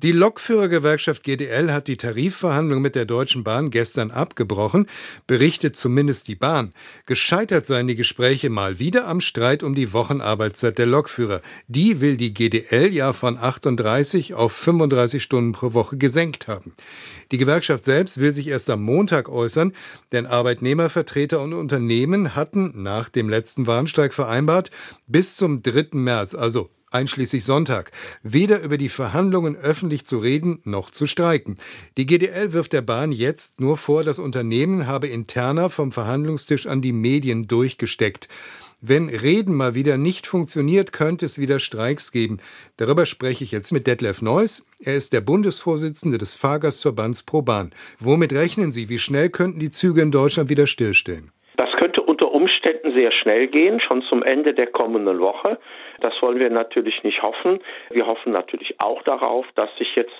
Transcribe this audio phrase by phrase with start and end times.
[0.00, 4.86] Die Lokführergewerkschaft GDL hat die Tarifverhandlungen mit der Deutschen Bahn gestern abgebrochen,
[5.26, 6.72] berichtet zumindest die Bahn.
[7.06, 11.42] Gescheitert seien die Gespräche mal wieder am Streit um die Wochenarbeitszeit der Lokführer.
[11.66, 16.74] Die will die GDL ja von 38 auf 35 Stunden pro Woche gesenkt haben.
[17.32, 19.72] Die Gewerkschaft selbst will sich erst am Montag äußern,
[20.12, 24.70] denn Arbeitnehmervertreter und Unternehmen hatten nach dem letzten Warnstreik vereinbart,
[25.08, 25.88] bis zum 3.
[25.94, 27.92] März, also einschließlich Sonntag,
[28.22, 31.56] weder über die Verhandlungen öffentlich zu reden noch zu streiken.
[31.96, 36.82] Die GDL wirft der Bahn jetzt nur vor, das Unternehmen habe interner vom Verhandlungstisch an
[36.82, 38.28] die Medien durchgesteckt.
[38.80, 42.38] Wenn Reden mal wieder nicht funktioniert, könnte es wieder Streiks geben.
[42.76, 44.64] Darüber spreche ich jetzt mit Detlef Neuss.
[44.80, 47.72] Er ist der Bundesvorsitzende des Fahrgastverbands ProBahn.
[47.98, 48.88] Womit rechnen Sie?
[48.88, 51.32] Wie schnell könnten die Züge in Deutschland wieder stillstehen?
[51.56, 55.58] Das könnte unter Umständen sehr schnell gehen, schon zum Ende der kommenden Woche.
[56.00, 57.60] Das wollen wir natürlich nicht hoffen.
[57.90, 60.14] Wir hoffen natürlich auch darauf, dass sich jetzt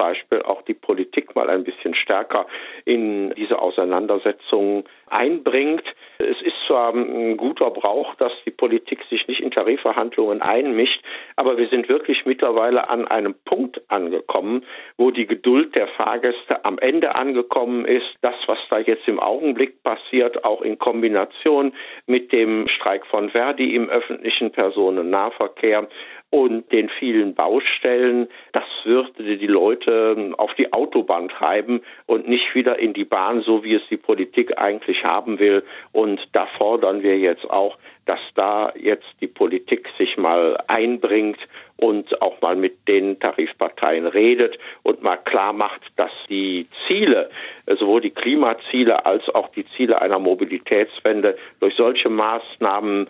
[0.00, 2.46] Beispiel auch die Politik mal ein bisschen stärker
[2.86, 5.84] in diese Auseinandersetzung einbringt.
[6.16, 11.02] Es ist zwar ein guter Brauch, dass die Politik sich nicht in Tarifverhandlungen einmischt,
[11.36, 14.64] aber wir sind wirklich mittlerweile an einem Punkt angekommen,
[14.96, 18.08] wo die Geduld der Fahrgäste am Ende angekommen ist.
[18.22, 21.74] Das, was da jetzt im Augenblick passiert, auch in Kombination
[22.06, 25.88] mit dem Streik von Verdi im öffentlichen Personennahverkehr
[26.30, 32.78] und den vielen Baustellen, das würde die Leute auf die Autobahn treiben und nicht wieder
[32.78, 35.64] in die Bahn, so wie es die Politik eigentlich haben will.
[35.92, 41.38] Und da fordern wir jetzt auch, dass da jetzt die Politik sich mal einbringt
[41.76, 47.28] und auch mal mit den Tarifparteien redet und mal klar macht, dass die Ziele,
[47.66, 53.08] sowohl die Klimaziele als auch die Ziele einer Mobilitätswende durch solche Maßnahmen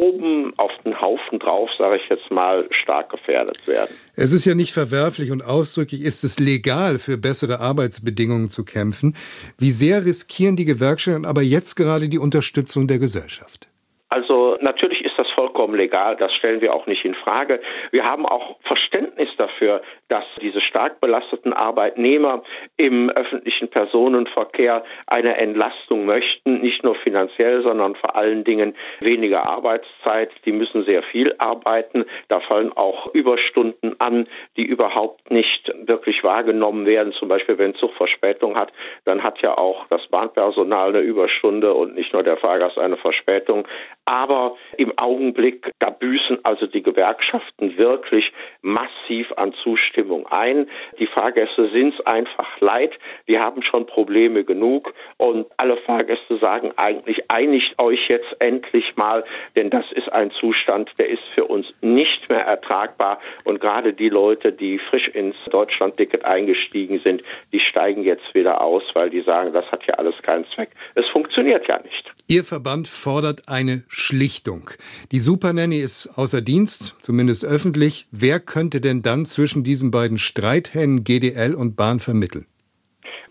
[0.00, 3.94] oben auf den Haufen drauf, sage ich jetzt mal, stark gefährdet werden.
[4.16, 9.16] Es ist ja nicht verwerflich und ausdrücklich ist es legal, für bessere Arbeitsbedingungen zu kämpfen.
[9.58, 13.69] Wie sehr riskieren die Gewerkschaften aber jetzt gerade die Unterstützung der Gesellschaft?
[14.10, 17.60] Also natürlich ist das vollkommen legal, das stellen wir auch nicht in Frage.
[17.92, 22.42] Wir haben auch Verständnis dafür, dass diese stark belasteten Arbeitnehmer
[22.76, 30.32] im öffentlichen Personenverkehr eine Entlastung möchten, nicht nur finanziell, sondern vor allen Dingen weniger Arbeitszeit.
[30.44, 32.04] Die müssen sehr viel arbeiten.
[32.26, 34.26] Da fallen auch Überstunden an,
[34.56, 37.12] die überhaupt nicht wirklich wahrgenommen werden.
[37.12, 38.72] Zum Beispiel, wenn Zug Verspätung hat,
[39.04, 43.68] dann hat ja auch das Bahnpersonal eine Überstunde und nicht nur der Fahrgast eine Verspätung.
[44.10, 50.68] Aber im Augenblick, da büßen also die Gewerkschaften wirklich massiv an Zustimmung ein.
[50.98, 52.98] Die Fahrgäste sind es einfach leid.
[53.28, 54.92] Die haben schon Probleme genug.
[55.16, 59.22] Und alle Fahrgäste sagen eigentlich, einigt euch jetzt endlich mal,
[59.54, 63.20] denn das ist ein Zustand, der ist für uns nicht mehr ertragbar.
[63.44, 67.22] Und gerade die Leute, die frisch ins Deutschlandticket eingestiegen sind,
[67.52, 70.70] die steigen jetzt wieder aus, weil die sagen, das hat ja alles keinen Zweck.
[70.96, 72.10] Es funktioniert ja nicht.
[72.30, 74.70] Ihr Verband fordert eine Schlichtung.
[75.10, 78.06] Die Supernanny ist außer Dienst, zumindest öffentlich.
[78.12, 82.46] Wer könnte denn dann zwischen diesen beiden Streithennen GDL und Bahn vermitteln?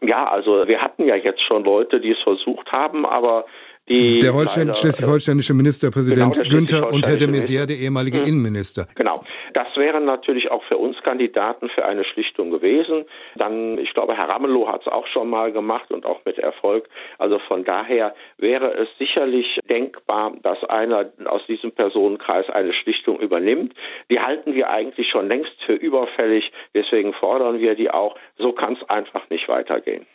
[0.01, 3.45] Ja, also wir hatten ja jetzt schon Leute, die es versucht haben, aber
[3.87, 8.27] die der Holstein, schleswig-holsteinische Ministerpräsident genau, Günther und Herr de Maizière, der ehemalige mhm.
[8.27, 8.85] Innenminister.
[8.95, 9.13] Genau.
[9.53, 13.05] Das wären natürlich auch für uns Kandidaten für eine Schlichtung gewesen.
[13.35, 16.87] Dann, ich glaube, Herr Ramelow hat es auch schon mal gemacht und auch mit Erfolg.
[17.17, 23.73] Also von daher wäre es sicherlich denkbar, dass einer aus diesem Personenkreis eine Schlichtung übernimmt.
[24.09, 26.51] Die halten wir eigentlich schon längst für überfällig.
[26.73, 28.15] Deswegen fordern wir die auch.
[28.37, 30.05] So kann es einfach nicht weitergehen.